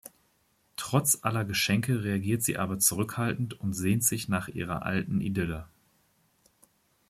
Trotz 0.77 1.19
aller 1.21 1.45
Geschenke 1.45 2.03
reagiert 2.03 2.41
sie 2.41 2.57
aber 2.57 2.79
zurückhaltend 2.79 3.59
und 3.59 3.73
sehnt 3.73 4.03
sich 4.03 4.29
nach 4.29 4.47
ihrer 4.47 4.81
alten 4.81 5.21
Idylle. 5.21 5.67